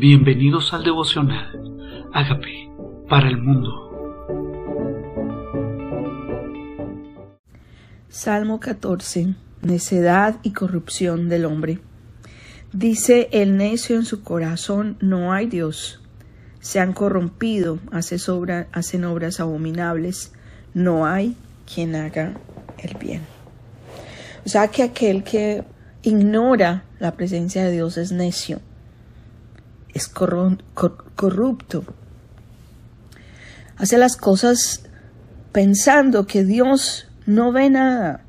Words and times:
Bienvenidos 0.00 0.72
al 0.72 0.82
devocional. 0.82 2.08
Hágame 2.14 2.72
para 3.06 3.28
el 3.28 3.36
mundo. 3.36 3.68
Salmo 8.08 8.60
14. 8.60 9.34
Necedad 9.60 10.36
y 10.42 10.52
corrupción 10.52 11.28
del 11.28 11.44
hombre. 11.44 11.80
Dice 12.72 13.28
el 13.32 13.58
necio 13.58 13.96
en 13.96 14.06
su 14.06 14.22
corazón, 14.22 14.96
no 15.02 15.34
hay 15.34 15.48
Dios. 15.48 16.00
Se 16.60 16.80
han 16.80 16.94
corrompido, 16.94 17.78
hacen 17.92 19.04
obras 19.04 19.38
abominables. 19.38 20.32
No 20.72 21.04
hay 21.04 21.36
quien 21.74 21.94
haga 21.94 22.40
el 22.78 22.96
bien. 22.96 23.20
O 24.46 24.48
sea 24.48 24.68
que 24.68 24.82
aquel 24.82 25.24
que 25.24 25.62
ignora 26.02 26.84
la 26.98 27.12
presencia 27.12 27.62
de 27.62 27.72
Dios 27.72 27.98
es 27.98 28.12
necio 28.12 28.62
es 29.94 30.08
corrupto. 30.08 31.84
Hace 33.76 33.98
las 33.98 34.16
cosas 34.16 34.82
pensando 35.52 36.26
que 36.26 36.44
Dios 36.44 37.08
no 37.26 37.52
ve 37.52 37.70
nada. 37.70 38.22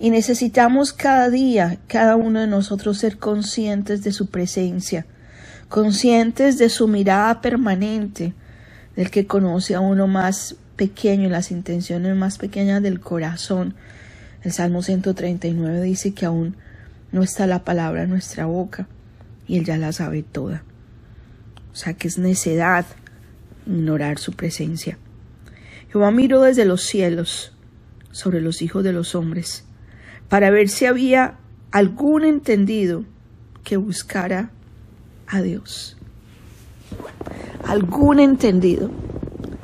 Y 0.00 0.10
necesitamos 0.10 0.92
cada 0.92 1.28
día, 1.28 1.78
cada 1.88 2.14
uno 2.14 2.40
de 2.40 2.46
nosotros, 2.46 2.98
ser 2.98 3.18
conscientes 3.18 4.04
de 4.04 4.12
su 4.12 4.28
presencia, 4.28 5.06
conscientes 5.68 6.56
de 6.56 6.68
su 6.68 6.86
mirada 6.86 7.40
permanente, 7.40 8.32
del 8.94 9.10
que 9.10 9.26
conoce 9.26 9.74
a 9.74 9.80
uno 9.80 10.06
más 10.06 10.54
pequeño, 10.76 11.28
las 11.28 11.50
intenciones 11.50 12.14
más 12.14 12.38
pequeñas 12.38 12.80
del 12.80 13.00
corazón. 13.00 13.74
El 14.44 14.52
Salmo 14.52 14.82
139 14.82 15.82
dice 15.82 16.14
que 16.14 16.26
aún 16.26 16.56
no 17.10 17.24
está 17.24 17.48
la 17.48 17.64
palabra 17.64 18.04
en 18.04 18.10
nuestra 18.10 18.46
boca 18.46 18.86
y 19.48 19.56
Él 19.56 19.64
ya 19.64 19.78
la 19.78 19.92
sabe 19.92 20.22
toda. 20.22 20.62
O 21.72 21.74
sea 21.74 21.94
que 21.94 22.06
es 22.06 22.18
necedad 22.18 22.86
ignorar 23.66 24.18
su 24.18 24.32
presencia. 24.32 24.98
Jehová 25.90 26.10
miró 26.10 26.42
desde 26.42 26.66
los 26.66 26.82
cielos 26.82 27.52
sobre 28.12 28.40
los 28.40 28.62
hijos 28.62 28.84
de 28.84 28.92
los 28.92 29.14
hombres 29.14 29.64
para 30.28 30.50
ver 30.50 30.68
si 30.68 30.84
había 30.84 31.38
algún 31.70 32.24
entendido 32.24 33.04
que 33.64 33.78
buscara 33.78 34.50
a 35.26 35.40
Dios. 35.40 35.96
Algún 37.64 38.20
entendido. 38.20 38.90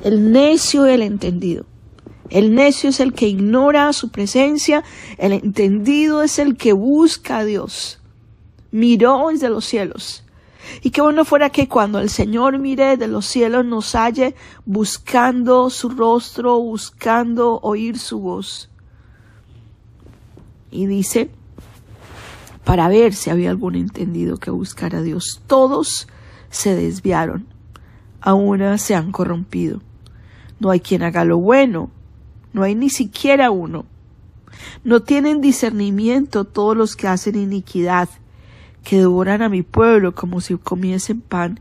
El 0.02 0.32
necio 0.32 0.86
el 0.86 1.02
entendido. 1.02 1.66
El 2.30 2.54
necio 2.54 2.88
es 2.88 3.00
el 3.00 3.12
que 3.12 3.28
ignora 3.28 3.92
su 3.92 4.10
presencia, 4.10 4.82
el 5.18 5.32
entendido 5.32 6.22
es 6.22 6.38
el 6.38 6.56
que 6.56 6.72
busca 6.72 7.38
a 7.38 7.44
Dios 7.44 8.00
miró 8.74 9.28
desde 9.30 9.48
los 9.48 9.64
cielos. 9.64 10.24
Y 10.82 10.90
qué 10.90 11.00
bueno 11.00 11.24
fuera 11.24 11.50
que 11.50 11.68
cuando 11.68 12.00
el 12.00 12.10
Señor 12.10 12.58
mire 12.58 12.96
de 12.96 13.06
los 13.06 13.24
cielos 13.24 13.64
nos 13.64 13.94
halle 13.94 14.34
buscando 14.66 15.70
su 15.70 15.90
rostro, 15.90 16.58
buscando 16.58 17.60
oír 17.62 18.00
su 18.00 18.18
voz. 18.18 18.68
Y 20.72 20.86
dice, 20.86 21.30
para 22.64 22.88
ver 22.88 23.14
si 23.14 23.30
había 23.30 23.50
algún 23.50 23.76
entendido 23.76 24.38
que 24.38 24.50
buscara 24.50 24.98
a 24.98 25.02
Dios. 25.02 25.40
Todos 25.46 26.08
se 26.50 26.74
desviaron, 26.74 27.46
aún 28.20 28.76
se 28.78 28.96
han 28.96 29.12
corrompido. 29.12 29.82
No 30.58 30.70
hay 30.70 30.80
quien 30.80 31.04
haga 31.04 31.24
lo 31.24 31.38
bueno, 31.38 31.90
no 32.52 32.64
hay 32.64 32.74
ni 32.74 32.90
siquiera 32.90 33.52
uno. 33.52 33.86
No 34.82 35.00
tienen 35.00 35.40
discernimiento 35.40 36.44
todos 36.44 36.76
los 36.76 36.96
que 36.96 37.06
hacen 37.06 37.36
iniquidad 37.36 38.08
que 38.84 38.98
devoran 38.98 39.42
a 39.42 39.48
mi 39.48 39.62
pueblo 39.62 40.14
como 40.14 40.40
si 40.40 40.56
comiesen 40.56 41.20
pan, 41.20 41.58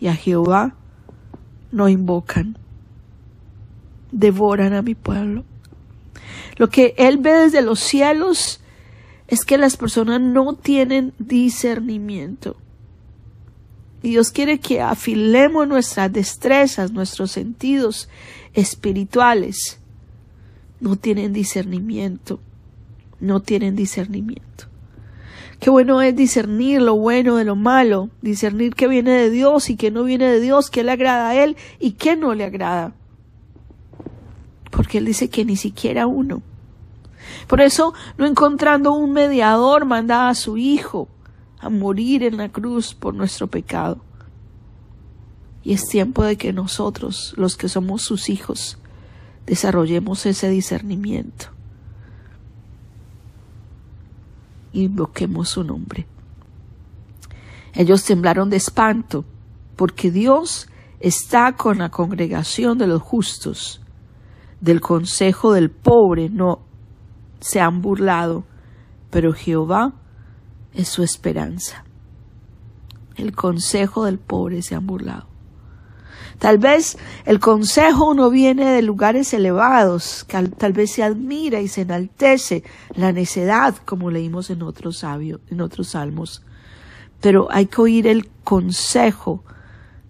y 0.00 0.08
a 0.08 0.16
Jehová 0.16 0.74
no 1.70 1.88
invocan. 1.88 2.58
Devoran 4.10 4.72
a 4.72 4.82
mi 4.82 4.94
pueblo. 4.94 5.44
Lo 6.56 6.68
que 6.68 6.94
Él 6.98 7.18
ve 7.18 7.32
desde 7.32 7.62
los 7.62 7.78
cielos 7.78 8.60
es 9.28 9.44
que 9.44 9.58
las 9.58 9.76
personas 9.76 10.20
no 10.20 10.54
tienen 10.54 11.12
discernimiento. 11.18 12.56
Y 14.02 14.10
Dios 14.10 14.30
quiere 14.30 14.58
que 14.58 14.80
afilemos 14.80 15.68
nuestras 15.68 16.12
destrezas, 16.12 16.90
nuestros 16.90 17.30
sentidos 17.30 18.08
espirituales. 18.52 19.78
No 20.80 20.96
tienen 20.96 21.32
discernimiento. 21.32 22.40
No 23.20 23.40
tienen 23.40 23.76
discernimiento. 23.76 24.71
Qué 25.62 25.70
bueno 25.70 26.02
es 26.02 26.16
discernir 26.16 26.82
lo 26.82 26.96
bueno 26.96 27.36
de 27.36 27.44
lo 27.44 27.54
malo, 27.54 28.10
discernir 28.20 28.74
qué 28.74 28.88
viene 28.88 29.12
de 29.12 29.30
Dios 29.30 29.70
y 29.70 29.76
qué 29.76 29.92
no 29.92 30.02
viene 30.02 30.24
de 30.24 30.40
Dios, 30.40 30.70
qué 30.70 30.82
le 30.82 30.90
agrada 30.90 31.28
a 31.28 31.36
Él 31.36 31.56
y 31.78 31.92
qué 31.92 32.16
no 32.16 32.34
le 32.34 32.42
agrada. 32.42 32.94
Porque 34.72 34.98
Él 34.98 35.04
dice 35.04 35.30
que 35.30 35.44
ni 35.44 35.54
siquiera 35.54 36.08
uno. 36.08 36.42
Por 37.46 37.60
eso, 37.60 37.94
no 38.18 38.26
encontrando 38.26 38.92
un 38.92 39.12
mediador, 39.12 39.84
manda 39.84 40.28
a 40.28 40.34
su 40.34 40.56
Hijo 40.56 41.06
a 41.60 41.70
morir 41.70 42.24
en 42.24 42.38
la 42.38 42.48
cruz 42.48 42.92
por 42.92 43.14
nuestro 43.14 43.46
pecado. 43.46 43.98
Y 45.62 45.74
es 45.74 45.86
tiempo 45.86 46.24
de 46.24 46.36
que 46.36 46.52
nosotros, 46.52 47.34
los 47.36 47.56
que 47.56 47.68
somos 47.68 48.02
sus 48.02 48.30
hijos, 48.30 48.78
desarrollemos 49.46 50.26
ese 50.26 50.50
discernimiento 50.50 51.50
invoquemos 54.72 55.50
su 55.50 55.64
nombre. 55.64 56.06
Ellos 57.74 58.04
temblaron 58.04 58.50
de 58.50 58.56
espanto, 58.56 59.24
porque 59.76 60.10
Dios 60.10 60.68
está 61.00 61.52
con 61.52 61.78
la 61.78 61.90
congregación 61.90 62.78
de 62.78 62.86
los 62.86 63.02
justos. 63.02 63.80
Del 64.60 64.80
consejo 64.80 65.52
del 65.52 65.70
pobre 65.70 66.28
no 66.28 66.60
se 67.40 67.60
han 67.60 67.80
burlado, 67.80 68.44
pero 69.10 69.32
Jehová 69.32 69.94
es 70.74 70.88
su 70.88 71.02
esperanza. 71.02 71.84
El 73.16 73.34
consejo 73.34 74.04
del 74.04 74.18
pobre 74.18 74.62
se 74.62 74.74
han 74.74 74.86
burlado. 74.86 75.31
Tal 76.38 76.58
vez 76.58 76.98
el 77.24 77.40
consejo 77.40 78.14
no 78.14 78.30
viene 78.30 78.66
de 78.66 78.82
lugares 78.82 79.32
elevados, 79.32 80.26
tal 80.58 80.72
vez 80.72 80.92
se 80.92 81.02
admira 81.02 81.60
y 81.60 81.68
se 81.68 81.82
enaltece 81.82 82.64
la 82.94 83.12
necedad, 83.12 83.76
como 83.84 84.10
leímos 84.10 84.50
en 84.50 84.62
otros 84.62 84.98
sabios, 84.98 85.40
en 85.48 85.60
otros 85.60 85.88
salmos. 85.88 86.42
Pero 87.20 87.48
hay 87.50 87.66
que 87.66 87.80
oír 87.80 88.06
el 88.06 88.28
consejo, 88.28 89.44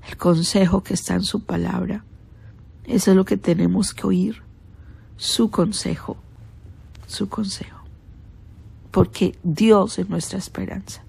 el 0.08 0.16
consejo 0.16 0.82
que 0.82 0.94
está 0.94 1.14
en 1.14 1.22
su 1.22 1.44
palabra. 1.44 2.04
Eso 2.84 3.10
es 3.10 3.16
lo 3.16 3.24
que 3.24 3.36
tenemos 3.36 3.92
que 3.92 4.06
oír, 4.06 4.42
su 5.16 5.50
consejo, 5.50 6.16
su 7.06 7.28
consejo. 7.28 7.80
Porque 8.90 9.36
Dios 9.42 9.98
es 9.98 10.08
nuestra 10.08 10.38
esperanza. 10.38 11.04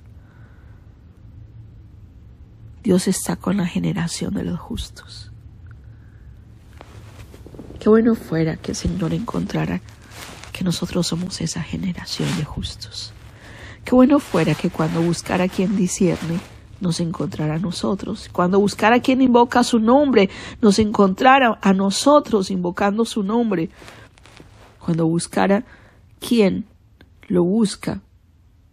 Dios 2.84 3.08
está 3.08 3.38
con 3.38 3.58
la 3.58 3.66
generación 3.66 4.34
de 4.34 4.44
los 4.44 4.60
justos. 4.60 5.32
Qué 7.80 7.88
bueno 7.88 8.14
fuera 8.14 8.58
que 8.58 8.72
el 8.72 8.76
Señor 8.76 9.14
encontrara 9.14 9.82
que 10.52 10.66
nosotros 10.66 11.08
somos 11.08 11.40
esa 11.40 11.64
generación 11.64 12.28
de 12.38 12.44
justos. 12.44 13.14
Qué 13.86 13.96
bueno 13.96 14.20
fuera 14.20 14.54
que 14.54 14.70
cuando 14.70 15.02
buscara 15.02 15.48
quien 15.48 15.78
discierne, 15.78 16.40
nos 16.82 17.00
encontrara 17.00 17.56
a 17.56 17.60
nosotros. 17.60 18.30
Cuando 18.32 18.60
buscara 18.60 19.00
quien 19.00 19.22
invoca 19.22 19.64
su 19.64 19.80
nombre, 19.80 20.30
nos 20.62 20.78
encontrara 20.80 21.58
a 21.62 21.72
nosotros 21.74 22.52
invocando 22.52 23.06
su 23.06 23.24
nombre. 23.24 23.70
Cuando 24.80 25.08
buscara 25.08 25.64
quien 26.20 26.66
lo 27.30 27.44
busca, 27.44 28.02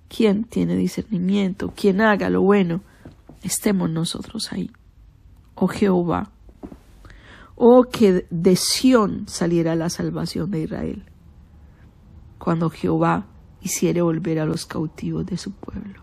quien 0.09 0.43
tiene 0.43 0.75
discernimiento, 0.75 1.73
quien 1.75 2.01
haga 2.01 2.29
lo 2.29 2.43
bueno, 2.43 2.81
estemos 3.43 3.91
nosotros 3.91 4.53
ahí. 4.53 4.71
Oh 5.55 5.69
Jehová, 5.69 6.31
oh 7.57 7.85
que 7.85 8.27
de 8.31 8.57
Sión 8.57 9.27
saliera 9.29 9.75
la 9.77 9.91
salvación 9.91 10.51
de 10.51 10.63
Israel, 10.63 11.05
cuando 12.39 12.71
Jehová 12.71 13.27
hiciere 13.61 14.01
volver 14.01 14.39
a 14.39 14.47
los 14.47 14.65
cautivos 14.67 15.27
de 15.27 15.37
su 15.37 15.53
pueblo. 15.53 16.03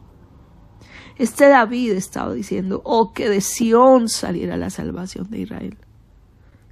Este 1.17 1.47
David 1.47 1.93
estaba 1.93 2.33
diciendo, 2.33 2.81
oh 2.83 3.11
que 3.11 3.27
de 3.27 3.41
Sión 3.41 4.07
saliera 4.07 4.55
la 4.57 4.69
salvación 4.69 5.29
de 5.31 5.39
Israel. 5.39 5.77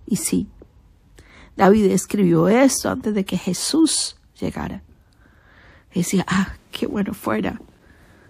Y 0.06 0.18
sí, 0.18 0.48
David 1.58 1.86
escribió 1.86 2.48
esto 2.48 2.92
antes 2.92 3.16
de 3.16 3.26
que 3.26 3.38
Jesús 3.38 4.18
llegara. 4.40 4.84
Decía, 5.96 6.26
ah, 6.28 6.58
qué 6.72 6.86
bueno 6.86 7.14
fuera 7.14 7.60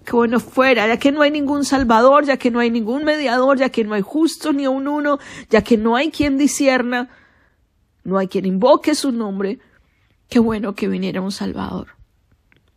que 0.05 0.15
bueno 0.15 0.39
fuera, 0.39 0.87
ya 0.87 0.97
que 0.97 1.11
no 1.11 1.21
hay 1.21 1.31
ningún 1.31 1.65
salvador, 1.65 2.25
ya 2.25 2.37
que 2.37 2.51
no 2.51 2.59
hay 2.59 2.69
ningún 2.69 3.03
mediador, 3.03 3.57
ya 3.57 3.69
que 3.69 3.83
no 3.83 3.93
hay 3.93 4.01
justo 4.01 4.53
ni 4.53 4.67
un 4.67 4.87
uno, 4.87 5.19
ya 5.49 5.63
que 5.63 5.77
no 5.77 5.95
hay 5.95 6.11
quien 6.11 6.37
disierna, 6.37 7.09
no 8.03 8.17
hay 8.17 8.27
quien 8.27 8.45
invoque 8.45 8.95
su 8.95 9.11
nombre, 9.11 9.59
qué 10.29 10.39
bueno 10.39 10.75
que 10.75 10.87
viniera 10.87 11.21
un 11.21 11.31
salvador. 11.31 11.87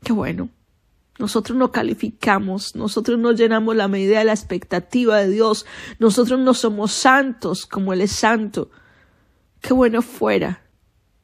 Qué 0.03 0.13
bueno. 0.13 0.49
Nosotros 1.19 1.59
no 1.59 1.73
calificamos, 1.73 2.77
nosotros 2.77 3.19
no 3.19 3.33
llenamos 3.33 3.75
la 3.75 3.89
medida 3.89 4.21
de 4.21 4.25
la 4.25 4.33
expectativa 4.33 5.19
de 5.19 5.29
Dios, 5.29 5.67
nosotros 5.99 6.39
no 6.39 6.55
somos 6.55 6.93
santos 6.93 7.67
como 7.67 7.93
Él 7.93 8.01
es 8.01 8.13
santo. 8.13 8.71
Qué 9.61 9.75
bueno 9.75 10.01
fuera 10.01 10.63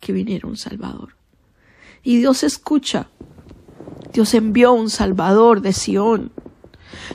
que 0.01 0.13
viniera 0.13 0.49
un 0.49 0.57
Salvador. 0.57 1.17
Y 2.03 2.19
Dios 2.19 2.43
escucha. 2.43 3.09
Dios 4.15 4.33
envió 4.33 4.73
un 4.73 4.91
Salvador 4.91 5.61
de 5.61 5.73
Sión. 5.73 6.31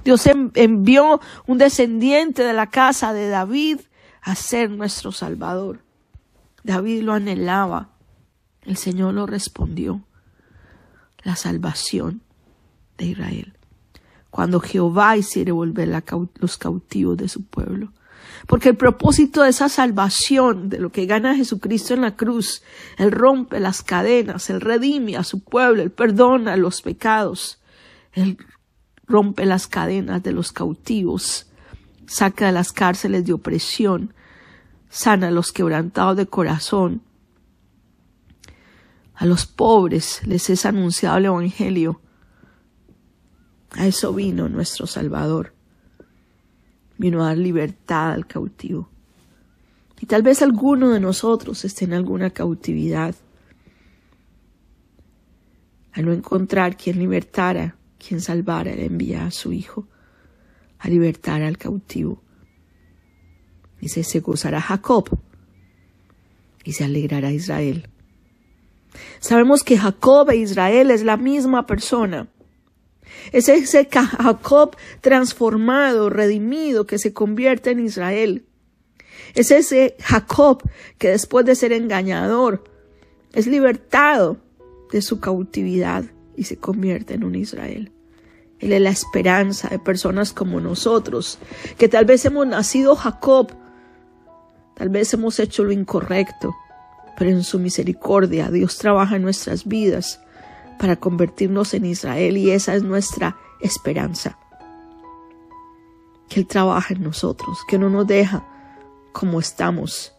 Dios 0.04 0.28
envió 0.28 1.22
un 1.48 1.58
descendiente 1.58 2.44
de 2.44 2.52
la 2.52 2.70
casa 2.70 3.14
de 3.14 3.30
David 3.30 3.80
a 4.22 4.36
ser 4.36 4.70
nuestro 4.70 5.14
Salvador. 5.14 5.80
David 6.64 7.04
lo 7.04 7.14
anhelaba. 7.14 7.92
El 8.64 8.76
Señor 8.76 9.14
lo 9.14 9.26
respondió. 9.26 10.04
La 11.24 11.38
salvación 11.38 12.22
de 12.98 13.06
Israel. 13.06 13.54
Cuando 14.30 14.60
Jehová 14.60 15.16
hiciere 15.16 15.54
volver 15.54 15.88
los 16.36 16.58
cautivos 16.58 17.16
de 17.16 17.30
su 17.30 17.46
pueblo. 17.46 17.94
Porque 18.48 18.70
el 18.70 18.78
propósito 18.78 19.44
de 19.44 19.50
esa 19.50 19.70
salvación, 19.70 20.70
de 20.70 20.80
lo 20.80 20.92
que 20.92 21.06
gana 21.06 21.36
Jesucristo 21.36 21.94
en 21.94 22.02
la 22.02 22.16
cruz, 22.16 22.64
Él 22.98 23.12
rompe 23.12 23.60
las 23.60 23.84
cadenas, 23.84 24.50
Él 24.50 24.62
redime 24.62 25.18
a 25.18 25.24
su 25.24 25.44
pueblo, 25.44 25.82
Él 25.82 25.92
perdona 25.92 26.56
los 26.58 26.82
pecados, 26.82 27.60
Él 28.14 28.38
rompe 29.08 29.46
las 29.46 29.68
cadenas 29.68 30.24
de 30.24 30.32
los 30.32 30.52
cautivos, 30.52 31.48
saca 32.08 32.48
de 32.48 32.52
las 32.52 32.72
cárceles 32.72 33.26
de 33.26 33.34
opresión, 33.34 34.14
sana 34.90 35.28
a 35.28 35.32
los 35.32 35.52
quebrantados 35.52 36.18
de 36.18 36.26
corazón, 36.26 37.02
a 39.20 39.26
los 39.26 39.46
pobres 39.46 40.26
les 40.26 40.50
es 40.50 40.66
anunciado 40.66 41.18
el 41.18 41.26
Evangelio. 41.26 42.00
A 43.72 43.86
eso 43.86 44.14
vino 44.14 44.48
nuestro 44.48 44.88
Salvador. 44.88 45.54
Vino 47.00 47.24
a 47.24 47.30
dar 47.30 47.38
libertad 47.38 48.12
al 48.12 48.28
cautivo. 48.28 48.90
Y 50.00 50.06
tal 50.06 50.22
vez 50.22 50.44
alguno 50.44 50.92
de 50.92 51.00
nosotros 51.00 51.66
esté 51.66 51.86
en 51.86 51.94
alguna 51.94 52.30
cautividad. 52.30 53.16
Al 55.94 56.06
no 56.06 56.14
encontrar 56.14 56.78
quien 56.78 57.00
libertara, 57.00 57.76
quien 57.98 58.22
salvara, 58.22 58.76
le 58.76 58.86
envía 58.86 59.26
a 59.26 59.32
su 59.32 59.52
Hijo 59.52 59.88
a 60.78 60.88
libertar 60.88 61.42
al 61.42 61.58
cautivo. 61.58 62.22
Dice, 63.82 64.04
se 64.04 64.20
gozará 64.20 64.62
Jacob 64.62 65.10
y 66.64 66.74
se 66.74 66.84
alegrará 66.84 67.32
Israel. 67.32 67.90
Sabemos 69.20 69.64
que 69.64 69.78
Jacob 69.78 70.30
e 70.32 70.38
Israel 70.38 70.92
es 70.92 71.04
la 71.04 71.18
misma 71.18 71.66
persona. 71.66 72.28
Es 73.32 73.50
ese 73.50 73.88
Jacob 73.92 74.76
transformado, 75.02 76.10
redimido, 76.10 76.86
que 76.86 76.98
se 76.98 77.14
convierte 77.14 77.72
en 77.72 77.80
Israel. 77.80 78.46
Es 79.36 79.52
ese 79.52 79.96
Jacob 80.00 80.64
que 80.98 81.10
después 81.10 81.46
de 81.46 81.56
ser 81.56 81.74
engañador 81.74 82.64
es 83.34 83.48
libertado 83.48 84.38
de 84.92 85.02
su 85.02 85.20
cautividad 85.20 86.06
y 86.36 86.46
se 86.46 86.58
convierte 86.58 87.14
en 87.14 87.24
un 87.24 87.36
Israel. 87.36 87.92
Él 88.60 88.74
es 88.74 88.82
la 88.82 88.90
esperanza 88.90 89.70
de 89.70 89.80
personas 89.80 90.34
como 90.34 90.60
nosotros, 90.60 91.40
que 91.78 91.88
tal 91.88 92.06
vez 92.06 92.26
hemos 92.26 92.46
nacido 92.48 92.96
Jacob, 92.96 93.52
tal 94.76 94.90
vez 94.90 95.14
hemos 95.14 95.40
hecho 95.40 95.64
lo 95.64 95.72
incorrecto, 95.72 96.54
pero 97.18 97.30
en 97.30 97.44
su 97.44 97.60
misericordia 97.60 98.50
Dios 98.50 98.78
trabaja 98.78 99.16
en 99.16 99.22
nuestras 99.22 99.66
vidas 99.66 100.22
para 100.80 100.96
convertirnos 100.96 101.74
en 101.76 101.86
Israel 101.86 102.38
y 102.38 102.50
esa 102.50 102.74
es 102.74 102.84
nuestra 102.84 103.38
esperanza. 103.60 104.40
Que 106.28 106.40
Él 106.40 106.48
trabaja 106.48 106.94
en 106.94 107.04
nosotros, 107.04 107.60
que 107.68 107.78
no 107.78 107.90
nos 107.90 108.08
deja 108.08 108.48
como 109.12 109.40
estamos. 109.40 110.14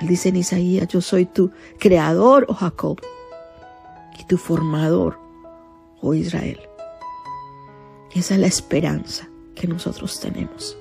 Él 0.00 0.08
dice 0.08 0.28
en 0.30 0.36
Isaías, 0.36 0.88
yo 0.88 1.00
soy 1.00 1.26
tu 1.26 1.50
creador, 1.78 2.46
oh 2.48 2.54
Jacob, 2.54 3.00
y 4.18 4.24
tu 4.24 4.38
formador, 4.38 5.18
oh 6.00 6.14
Israel. 6.14 6.60
esa 8.14 8.34
es 8.34 8.40
la 8.40 8.46
esperanza 8.46 9.28
que 9.54 9.66
nosotros 9.66 10.20
tenemos 10.20 10.78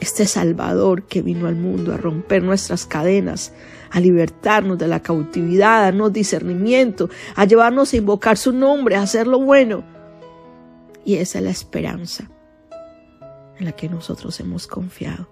este 0.00 0.26
Salvador 0.26 1.04
que 1.04 1.22
vino 1.22 1.46
al 1.46 1.56
mundo 1.56 1.92
a 1.92 1.98
romper 1.98 2.42
nuestras 2.42 2.86
cadenas, 2.86 3.52
a 3.90 4.00
libertarnos 4.00 4.78
de 4.78 4.88
la 4.88 5.00
cautividad, 5.00 5.80
a 5.80 5.82
darnos 5.84 6.12
discernimiento, 6.12 7.10
a 7.36 7.44
llevarnos 7.44 7.92
a 7.92 7.96
invocar 7.96 8.36
su 8.38 8.52
nombre, 8.52 8.96
a 8.96 9.02
hacer 9.02 9.26
lo 9.26 9.40
bueno. 9.40 9.84
Y 11.04 11.16
esa 11.16 11.38
es 11.38 11.44
la 11.44 11.50
esperanza 11.50 12.30
en 13.58 13.66
la 13.66 13.72
que 13.72 13.88
nosotros 13.88 14.40
hemos 14.40 14.66
confiado, 14.66 15.28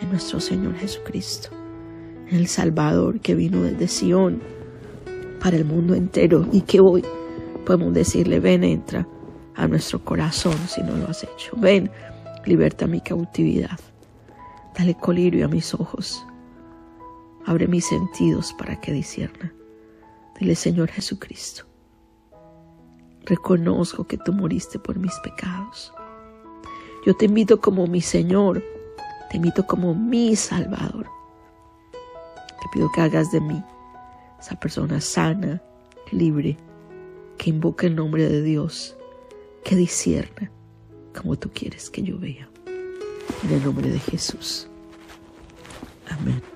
en 0.00 0.10
nuestro 0.10 0.40
Señor 0.40 0.76
Jesucristo, 0.76 1.48
en 2.28 2.36
el 2.36 2.48
Salvador 2.48 3.20
que 3.20 3.34
vino 3.34 3.62
desde 3.62 3.88
Sión 3.88 4.42
para 5.40 5.56
el 5.56 5.64
mundo 5.64 5.94
entero 5.94 6.46
y 6.52 6.62
que 6.62 6.80
hoy 6.80 7.02
podemos 7.64 7.94
decirle, 7.94 8.40
ven, 8.40 8.62
entra 8.62 9.08
a 9.54 9.66
nuestro 9.66 10.04
corazón 10.04 10.56
si 10.68 10.82
no 10.82 10.96
lo 10.96 11.08
has 11.08 11.22
hecho, 11.24 11.52
ven 11.56 11.90
liberta 12.46 12.86
mi 12.86 13.00
cautividad. 13.00 13.78
Dale 14.78 14.94
colirio 14.94 15.46
a 15.46 15.48
mis 15.48 15.74
ojos. 15.74 16.24
Abre 17.44 17.66
mis 17.66 17.86
sentidos 17.86 18.54
para 18.54 18.80
que 18.80 18.92
disierna. 18.92 19.52
Dile, 20.38 20.54
Señor 20.54 20.90
Jesucristo, 20.90 21.64
reconozco 23.24 24.06
que 24.06 24.18
tú 24.18 24.32
moriste 24.32 24.78
por 24.78 24.98
mis 24.98 25.14
pecados. 25.20 25.92
Yo 27.06 27.14
te 27.16 27.24
invito 27.24 27.60
como 27.60 27.86
mi 27.86 28.00
Señor, 28.00 28.62
te 29.30 29.38
invito 29.38 29.66
como 29.66 29.94
mi 29.94 30.36
Salvador. 30.36 31.06
Te 31.92 32.68
pido 32.72 32.90
que 32.92 33.00
hagas 33.00 33.32
de 33.32 33.40
mí 33.40 33.62
esa 34.38 34.56
persona 34.56 35.00
sana, 35.00 35.62
libre, 36.12 36.58
que 37.38 37.50
invoca 37.50 37.86
el 37.86 37.96
nombre 37.96 38.28
de 38.28 38.42
Dios, 38.42 38.96
que 39.64 39.74
disierna 39.74 40.50
como 41.16 41.36
tú 41.36 41.50
quieres 41.52 41.90
que 41.90 42.02
yo 42.02 42.18
vea. 42.18 42.48
En 43.42 43.50
el 43.50 43.64
nombre 43.64 43.90
de 43.90 43.98
Jesús. 43.98 44.68
Amén. 46.08 46.55